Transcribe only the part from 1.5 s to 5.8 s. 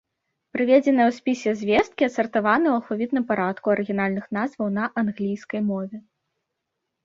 звесткі адсартаваны ў алфавітным парадку арыгінальных назваў на англійскай